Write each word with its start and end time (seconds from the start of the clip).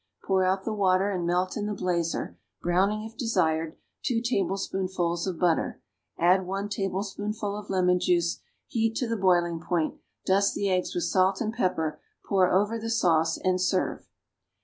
Pour 0.23 0.43
out 0.43 0.63
the 0.63 0.73
water 0.73 1.11
and 1.11 1.27
melt 1.27 1.55
in 1.55 1.67
the 1.67 1.75
blazer, 1.75 2.35
browning 2.59 3.03
if 3.03 3.15
desired, 3.15 3.75
two 4.01 4.19
tablespoonfuls 4.19 5.27
of 5.27 5.37
butter; 5.37 5.79
add 6.17 6.47
one 6.47 6.67
tablespoonful 6.69 7.55
of 7.55 7.69
lemon 7.69 7.99
juice; 7.99 8.39
heat 8.65 8.95
to 8.95 9.07
the 9.07 9.15
boiling 9.15 9.59
point, 9.59 9.99
dust 10.25 10.55
the 10.55 10.71
eggs 10.71 10.95
with 10.95 11.03
salt 11.03 11.39
and 11.39 11.53
pepper, 11.53 12.01
pour 12.25 12.51
over 12.51 12.79
the 12.79 12.89
sauce, 12.89 13.37
and 13.37 13.61
serve. 13.61 14.07